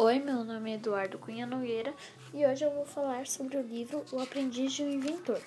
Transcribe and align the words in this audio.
Oi, 0.00 0.20
meu 0.20 0.44
nome 0.44 0.70
é 0.70 0.74
Eduardo 0.76 1.18
Cunha 1.18 1.44
Nogueira 1.44 1.92
e 2.32 2.46
hoje 2.46 2.64
eu 2.64 2.70
vou 2.70 2.86
falar 2.86 3.26
sobre 3.26 3.56
o 3.56 3.62
livro 3.62 4.04
O 4.12 4.20
Aprendiz 4.20 4.72
de 4.72 4.84
um 4.84 4.88
Inventor. 4.88 5.40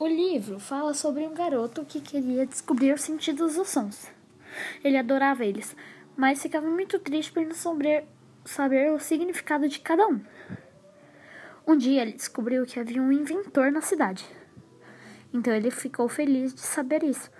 O 0.00 0.04
livro 0.08 0.58
fala 0.58 0.92
sobre 0.92 1.24
um 1.28 1.32
garoto 1.32 1.84
que 1.84 2.00
queria 2.00 2.44
descobrir 2.44 2.92
os 2.92 3.02
sentidos 3.02 3.54
dos 3.54 3.68
sons. 3.68 4.10
Ele 4.82 4.98
adorava 4.98 5.44
eles, 5.44 5.76
mas 6.16 6.42
ficava 6.42 6.66
muito 6.66 6.98
triste 6.98 7.30
por 7.30 7.46
não 7.46 7.54
saber, 7.54 8.04
saber 8.44 8.90
o 8.90 8.98
significado 8.98 9.68
de 9.68 9.78
cada 9.78 10.08
um. 10.08 10.20
Um 11.64 11.76
dia 11.76 12.02
ele 12.02 12.14
descobriu 12.14 12.66
que 12.66 12.80
havia 12.80 13.00
um 13.00 13.12
inventor 13.12 13.70
na 13.70 13.80
cidade. 13.80 14.26
Então 15.32 15.54
ele 15.54 15.70
ficou 15.70 16.08
feliz 16.08 16.52
de 16.52 16.62
saber 16.62 17.04
isso, 17.04 17.30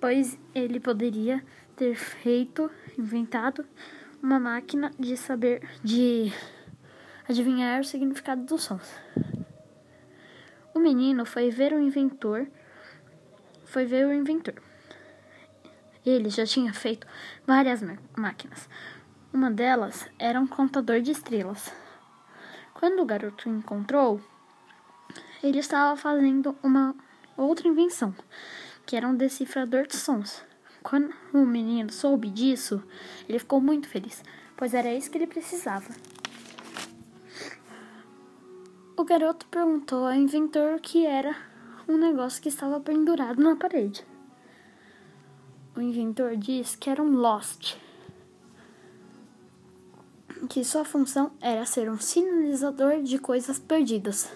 pois 0.00 0.38
ele 0.54 0.78
poderia 0.78 1.44
ter 1.74 1.96
feito, 1.96 2.70
inventado 2.96 3.66
uma 4.22 4.38
máquina 4.38 4.92
de 4.96 5.16
saber, 5.16 5.68
de 5.82 6.32
adivinhar 7.28 7.80
o 7.80 7.84
significado 7.84 8.44
dos 8.44 8.62
sons. 8.62 8.88
O 10.72 10.78
menino 10.78 11.26
foi 11.26 11.50
ver 11.50 11.72
o 11.72 11.80
inventor, 11.80 12.46
foi 13.64 13.84
ver 13.84 14.06
o 14.06 14.12
inventor. 14.12 14.54
Ele 16.06 16.30
já 16.30 16.46
tinha 16.46 16.72
feito 16.72 17.06
várias 17.44 17.82
máquinas. 18.16 18.68
Uma 19.32 19.50
delas 19.50 20.08
era 20.18 20.40
um 20.40 20.46
contador 20.46 21.00
de 21.00 21.10
estrelas. 21.10 21.72
Quando 22.74 23.00
o 23.02 23.06
garoto 23.06 23.50
o 23.50 23.52
encontrou, 23.52 24.20
ele 25.42 25.58
estava 25.58 25.96
fazendo 25.96 26.56
uma 26.62 26.94
outra 27.36 27.66
invenção, 27.66 28.14
que 28.86 28.96
era 28.96 29.08
um 29.08 29.16
decifrador 29.16 29.86
de 29.86 29.96
sons. 29.96 30.44
Quando 30.82 31.14
o 31.32 31.46
menino 31.46 31.92
soube 31.92 32.28
disso, 32.28 32.82
ele 33.28 33.38
ficou 33.38 33.60
muito 33.60 33.88
feliz, 33.88 34.22
pois 34.56 34.74
era 34.74 34.92
isso 34.92 35.10
que 35.10 35.18
ele 35.18 35.26
precisava. 35.26 35.88
O 38.96 39.04
garoto 39.04 39.46
perguntou 39.46 40.06
ao 40.06 40.14
inventor 40.14 40.74
o 40.74 40.80
que 40.80 41.06
era 41.06 41.36
um 41.88 41.96
negócio 41.96 42.42
que 42.42 42.48
estava 42.48 42.80
pendurado 42.80 43.42
na 43.42 43.56
parede. 43.56 44.04
O 45.76 45.80
inventor 45.80 46.36
disse 46.36 46.76
que 46.76 46.90
era 46.90 47.02
um 47.02 47.16
Lost, 47.16 47.76
que 50.48 50.64
sua 50.64 50.84
função 50.84 51.32
era 51.40 51.64
ser 51.64 51.90
um 51.90 51.98
sinalizador 51.98 53.02
de 53.02 53.18
coisas 53.18 53.58
perdidas 53.58 54.30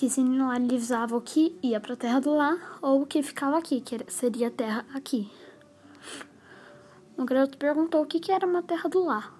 que 0.00 0.08
sinalizava 0.08 1.14
o 1.14 1.20
que 1.20 1.54
ia 1.62 1.78
para 1.78 1.92
a 1.92 1.96
terra 1.96 2.20
do 2.20 2.34
lá 2.34 2.56
ou 2.80 3.02
o 3.02 3.06
que 3.06 3.22
ficava 3.22 3.58
aqui, 3.58 3.82
que 3.82 4.10
seria 4.10 4.48
a 4.48 4.50
terra 4.50 4.86
aqui. 4.94 5.30
O 7.18 7.24
garoto 7.26 7.58
perguntou 7.58 8.02
o 8.02 8.06
que, 8.06 8.32
era 8.32 8.46
uma 8.46 8.62
terra 8.62 8.88
do 8.88 9.04
lá 9.04 9.30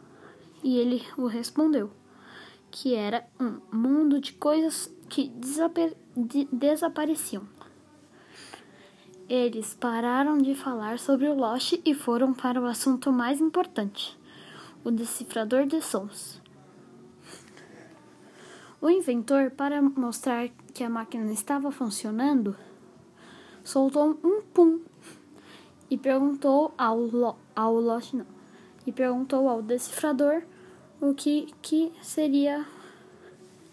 e 0.62 0.76
ele 0.76 1.02
o 1.16 1.26
respondeu 1.26 1.90
que 2.70 2.94
era 2.94 3.26
um 3.40 3.58
mundo 3.74 4.20
de 4.20 4.34
coisas 4.34 4.92
que 5.08 5.32
de 6.14 6.46
desapareciam. 6.52 7.48
Eles 9.30 9.74
pararam 9.74 10.36
de 10.36 10.54
falar 10.54 10.98
sobre 10.98 11.26
o 11.26 11.34
Lost 11.34 11.80
e 11.86 11.94
foram 11.94 12.34
para 12.34 12.60
o 12.60 12.66
assunto 12.66 13.10
mais 13.10 13.40
importante, 13.40 14.14
o 14.84 14.90
decifrador 14.90 15.64
de 15.64 15.80
sons. 15.80 16.38
O 18.82 18.88
inventor, 18.88 19.50
para 19.50 19.82
mostrar 19.82 20.48
que 20.72 20.82
a 20.82 20.88
máquina 20.88 21.30
estava 21.32 21.70
funcionando, 21.70 22.56
soltou 23.62 24.18
um 24.24 24.40
pum 24.40 24.80
e 25.90 25.98
perguntou 25.98 26.72
ao, 26.78 27.36
ao 27.54 27.74
Lost, 27.74 28.14
não, 28.14 28.24
e 28.86 28.90
perguntou 28.90 29.50
ao 29.50 29.60
decifrador 29.60 30.42
o 30.98 31.12
que, 31.12 31.52
que 31.60 31.92
seria 32.00 32.64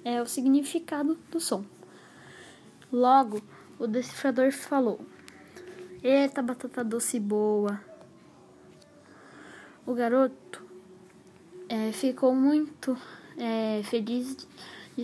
é, 0.03 0.21
o 0.21 0.25
significado 0.25 1.17
do 1.31 1.39
som. 1.39 1.63
Logo, 2.91 3.41
o 3.79 3.87
decifrador 3.87 4.51
falou: 4.51 4.99
Eita, 6.03 6.41
batata 6.41 6.83
doce 6.83 7.17
boa. 7.17 7.79
O 9.85 9.93
garoto 9.93 10.65
é, 11.69 11.93
ficou 11.93 12.35
muito 12.35 12.97
é, 13.37 13.81
feliz 13.83 14.35
de 14.35 14.47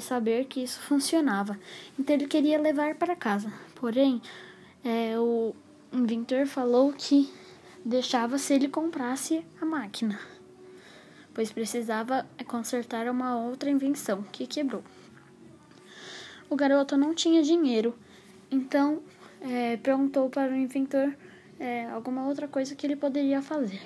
saber 0.02 0.46
que 0.46 0.64
isso 0.64 0.80
funcionava. 0.82 1.60
Então 1.98 2.16
ele 2.16 2.28
queria 2.28 2.60
levar 2.60 2.96
para 2.96 3.16
casa. 3.16 3.52
Porém, 3.76 4.22
é, 4.84 5.18
o 5.20 5.56
inventor 5.92 6.46
falou 6.46 6.94
que 6.94 7.32
deixava 7.86 8.38
se 8.38 8.54
ele 8.54 8.68
comprasse 8.68 9.46
a 9.62 9.66
máquina, 9.66 10.20
pois 11.34 11.52
precisava 11.52 12.26
consertar 12.48 13.10
uma 13.10 13.38
outra 13.38 13.70
invenção 13.70 14.24
que 14.32 14.48
quebrou. 14.48 14.84
O 16.50 16.56
garoto 16.56 16.98
não 16.98 17.14
tinha 17.14 17.42
dinheiro, 17.42 17.98
então 18.50 19.02
é, 19.42 19.78
perguntou 19.78 20.30
para 20.30 20.52
o 20.52 20.56
inventor 20.56 21.16
é, 21.60 21.86
alguma 21.86 22.26
outra 22.28 22.48
coisa 22.48 22.76
que 22.76 22.86
ele 22.86 22.96
poderia 22.96 23.42
fazer. 23.42 23.82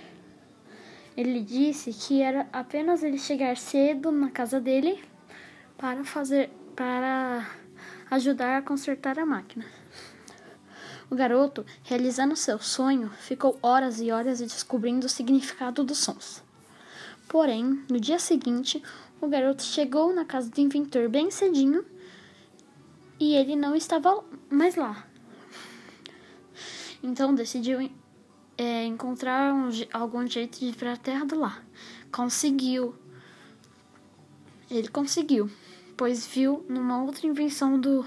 Ele 1.15 1.41
disse 1.41 1.91
que 1.91 2.21
era 2.21 2.47
apenas 2.53 3.01
ele 3.01 3.17
chegar 3.17 3.57
cedo 3.57 4.11
na 4.11 4.29
casa 4.29 4.59
dele 4.59 4.99
para 5.77 6.03
fazer 6.03 6.49
para 6.75 7.49
ajudar 8.11 8.57
a 8.57 8.61
consertar 8.61 9.17
a 9.19 9.25
máquina. 9.25 9.65
O 11.09 11.15
garoto, 11.15 11.65
realizando 11.83 12.35
seu 12.35 12.59
sonho, 12.59 13.09
ficou 13.19 13.57
horas 13.63 14.01
e 14.01 14.11
horas 14.11 14.39
descobrindo 14.39 15.05
o 15.05 15.09
significado 15.09 15.83
dos 15.83 15.99
sons. 15.99 16.43
Porém, 17.27 17.83
no 17.89 17.99
dia 17.99 18.19
seguinte, 18.19 18.83
o 19.19 19.27
garoto 19.27 19.63
chegou 19.63 20.13
na 20.13 20.25
casa 20.25 20.49
do 20.49 20.59
inventor 20.59 21.09
bem 21.09 21.31
cedinho 21.31 21.85
e 23.19 23.35
ele 23.35 23.55
não 23.55 23.75
estava 23.75 24.23
mais 24.49 24.75
lá. 24.75 25.07
Então 27.01 27.33
decidiu 27.33 27.89
é, 28.57 28.85
encontrar 28.85 29.53
um, 29.53 29.69
algum 29.93 30.27
jeito 30.27 30.59
de 30.59 30.67
ir 30.67 30.75
para 30.75 30.93
a 30.93 30.97
terra 30.97 31.25
do 31.25 31.39
lá. 31.39 31.61
Conseguiu. 32.11 32.95
Ele 34.69 34.89
conseguiu 34.89 35.49
pois 35.97 36.27
viu 36.27 36.63
numa 36.69 37.03
outra 37.03 37.25
invenção 37.25 37.79
do 37.79 38.05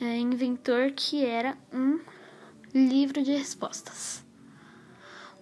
é, 0.00 0.16
inventor 0.16 0.92
que 0.92 1.24
era 1.24 1.58
um 1.72 1.98
livro 2.72 3.20
de 3.22 3.32
respostas. 3.32 4.24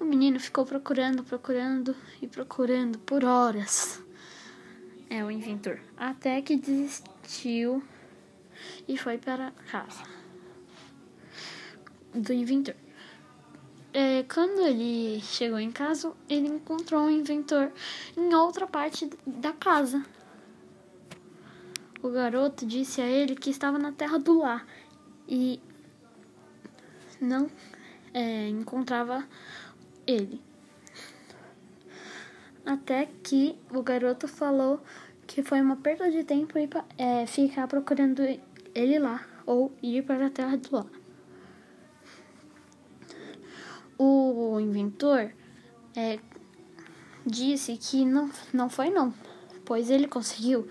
O 0.00 0.04
menino 0.04 0.40
ficou 0.40 0.64
procurando, 0.64 1.22
procurando 1.22 1.94
e 2.20 2.26
procurando 2.26 2.98
por 2.98 3.24
horas. 3.24 4.02
É 5.08 5.22
o 5.22 5.30
inventor. 5.30 5.78
Até 5.96 6.40
que 6.40 6.56
desistiu 6.56 7.82
e 8.88 8.96
foi 8.96 9.18
para 9.18 9.52
casa 9.70 10.02
do 12.14 12.32
inventor. 12.32 12.74
É, 13.92 14.24
quando 14.24 14.66
ele 14.66 15.20
chegou 15.22 15.58
em 15.58 15.70
casa, 15.70 16.12
ele 16.28 16.48
encontrou 16.48 17.06
o 17.06 17.10
inventor 17.10 17.72
em 18.16 18.34
outra 18.34 18.66
parte 18.66 19.08
da 19.26 19.52
casa. 19.52 20.04
O 22.06 22.10
garoto 22.12 22.64
disse 22.64 23.00
a 23.00 23.04
ele 23.04 23.34
que 23.34 23.50
estava 23.50 23.80
na 23.80 23.90
terra 23.90 24.16
do 24.16 24.38
lar 24.38 24.64
e 25.28 25.58
não 27.20 27.50
é, 28.14 28.48
encontrava 28.48 29.26
ele. 30.06 30.40
Até 32.64 33.06
que 33.24 33.58
o 33.74 33.82
garoto 33.82 34.28
falou 34.28 34.80
que 35.26 35.42
foi 35.42 35.60
uma 35.60 35.74
perda 35.74 36.08
de 36.08 36.22
tempo 36.22 36.56
ir, 36.60 36.70
é, 36.96 37.26
ficar 37.26 37.66
procurando 37.66 38.22
ele 38.72 39.00
lá 39.00 39.26
ou 39.44 39.74
ir 39.82 40.04
para 40.04 40.28
a 40.28 40.30
terra 40.30 40.56
do 40.56 40.76
lar. 40.76 40.86
O 43.98 44.60
inventor 44.60 45.32
é, 45.96 46.20
disse 47.26 47.76
que 47.76 48.04
não, 48.04 48.30
não 48.52 48.70
foi 48.70 48.90
não, 48.90 49.12
pois 49.64 49.90
ele 49.90 50.06
conseguiu 50.06 50.68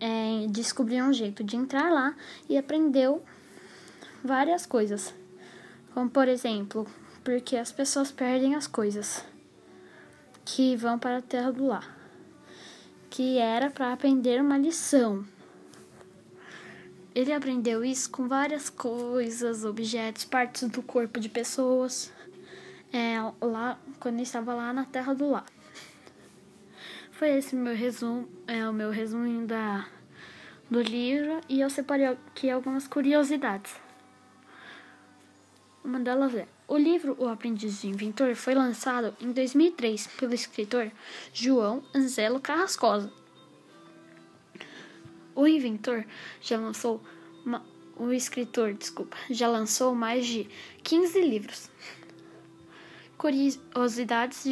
é, 0.00 0.46
descobriu 0.48 1.04
um 1.04 1.12
jeito 1.12 1.42
de 1.42 1.56
entrar 1.56 1.90
lá 1.90 2.14
e 2.48 2.56
aprendeu 2.56 3.22
várias 4.22 4.66
coisas. 4.66 5.14
Como, 5.94 6.08
por 6.08 6.28
exemplo, 6.28 6.86
porque 7.24 7.56
as 7.56 7.72
pessoas 7.72 8.10
perdem 8.10 8.54
as 8.54 8.66
coisas 8.66 9.24
que 10.44 10.76
vão 10.76 10.98
para 10.98 11.18
a 11.18 11.22
terra 11.22 11.52
do 11.52 11.66
lar, 11.66 11.96
que 13.10 13.38
era 13.38 13.70
para 13.70 13.92
aprender 13.92 14.40
uma 14.40 14.56
lição. 14.56 15.24
Ele 17.14 17.32
aprendeu 17.32 17.84
isso 17.84 18.10
com 18.10 18.28
várias 18.28 18.70
coisas, 18.70 19.64
objetos, 19.64 20.24
partes 20.24 20.68
do 20.68 20.82
corpo 20.82 21.18
de 21.18 21.28
pessoas, 21.28 22.12
é, 22.92 23.16
lá 23.44 23.78
quando 23.98 24.14
ele 24.14 24.22
estava 24.22 24.54
lá 24.54 24.72
na 24.72 24.84
terra 24.84 25.14
do 25.14 25.30
lar. 25.30 25.46
Foi 27.18 27.30
esse 27.30 27.56
meu 27.56 27.74
resumo, 27.74 28.28
é 28.46 28.68
o 28.68 28.72
meu 28.72 28.90
resumo 28.90 29.44
da, 29.44 29.88
do 30.70 30.80
livro 30.80 31.40
e 31.48 31.60
eu 31.60 31.68
separei 31.68 32.06
aqui 32.06 32.48
algumas 32.48 32.86
curiosidades. 32.86 33.74
Uma 35.82 35.98
delas 35.98 36.32
é 36.36 36.46
O 36.68 36.76
livro 36.76 37.16
O 37.18 37.26
Aprendiz 37.26 37.80
de 37.80 37.88
Inventor 37.88 38.36
foi 38.36 38.54
lançado 38.54 39.16
em 39.20 39.32
2003 39.32 40.06
pelo 40.16 40.32
escritor 40.32 40.92
João 41.34 41.82
Anzelo 41.92 42.38
Carrascosa. 42.38 43.12
O 45.34 45.44
inventor 45.44 46.04
já 46.40 46.56
lançou 46.56 47.02
uma, 47.44 47.66
o 47.96 48.12
escritor, 48.12 48.74
desculpa, 48.74 49.16
já 49.28 49.48
lançou 49.48 49.92
mais 49.92 50.24
de 50.24 50.48
15 50.84 51.20
livros. 51.20 51.68
Curiosidades 53.18 54.44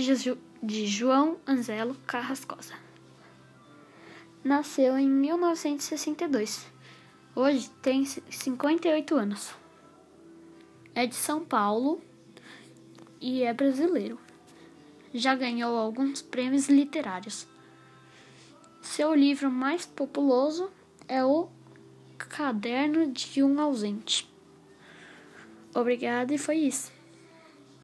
de, 0.61 0.87
João 0.89 1.37
Anzelo 1.47 1.95
Carrascosa. 2.05 2.75
Nasceu 4.43 4.99
em 4.99 5.09
1962. 5.09 6.67
Hoje 7.33 7.71
tem 7.81 8.05
58 8.05 9.15
anos. 9.15 9.55
É 10.97 11.07
de 11.07 11.15
São 11.15 11.45
Paulo 11.45 12.03
e 13.21 13.45
é 13.45 13.55
brasileiro. 13.55 14.19
Já 15.15 15.37
ganhou 15.37 15.77
alguns 15.77 16.21
prêmios 16.21 16.69
literários. 16.69 17.47
Seu 18.83 19.15
livro 19.15 19.49
mais 19.49 19.87
populoso 19.87 20.73
é 21.07 21.25
O 21.25 21.49
Caderno 22.19 23.13
de 23.13 23.45
um 23.45 23.61
Ausente. 23.61 24.29
Obrigada 25.73 26.35
e 26.35 26.39
foi 26.39 26.57
isso. 26.57 26.96